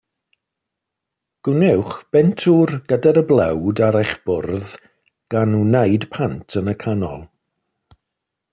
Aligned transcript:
Gwnewch 1.47 1.97
bentwr 2.15 2.73
gyda'r 2.93 3.19
blawd 3.33 3.81
ar 3.89 3.99
eich 4.01 4.15
bwrdd, 4.31 4.73
gan 5.35 5.55
wneud 5.61 6.09
pant 6.17 6.57
yn 6.63 6.73
y 6.75 6.77
canol. 6.87 7.29